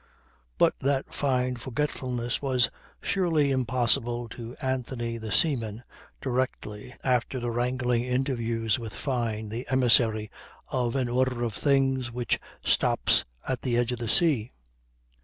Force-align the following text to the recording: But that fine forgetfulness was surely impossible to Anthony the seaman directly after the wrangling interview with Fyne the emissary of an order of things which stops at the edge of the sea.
But 0.57 0.73
that 0.79 1.13
fine 1.13 1.57
forgetfulness 1.57 2.41
was 2.41 2.71
surely 3.03 3.51
impossible 3.51 4.27
to 4.29 4.55
Anthony 4.59 5.19
the 5.19 5.31
seaman 5.31 5.83
directly 6.21 6.95
after 7.03 7.39
the 7.39 7.51
wrangling 7.51 8.05
interview 8.05 8.67
with 8.79 8.95
Fyne 8.95 9.49
the 9.49 9.67
emissary 9.69 10.31
of 10.69 10.95
an 10.95 11.07
order 11.07 11.43
of 11.43 11.53
things 11.53 12.09
which 12.11 12.39
stops 12.63 13.25
at 13.47 13.61
the 13.61 13.77
edge 13.77 13.91
of 13.91 13.99
the 13.99 14.09
sea. 14.09 14.53